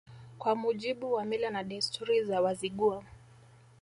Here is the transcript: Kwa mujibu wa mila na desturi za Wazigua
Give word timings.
Kwa 0.37 0.55
mujibu 0.55 1.13
wa 1.13 1.25
mila 1.25 1.49
na 1.49 1.63
desturi 1.63 2.23
za 2.23 2.41
Wazigua 2.41 3.03